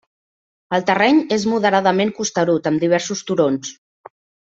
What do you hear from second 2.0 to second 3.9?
costerut amb diversos turons.